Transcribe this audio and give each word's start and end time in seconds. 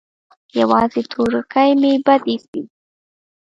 يوازې 0.59 1.01
تورکى 1.11 1.67
مې 1.81 1.93
بد 2.05 2.21
اېسېد. 2.29 2.67